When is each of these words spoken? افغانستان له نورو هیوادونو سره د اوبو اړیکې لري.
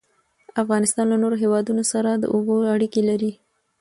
افغانستان 0.61 1.05
له 1.09 1.17
نورو 1.23 1.41
هیوادونو 1.43 1.83
سره 1.93 2.09
د 2.15 2.23
اوبو 2.35 2.55
اړیکې 2.73 3.01
لري. 3.09 3.31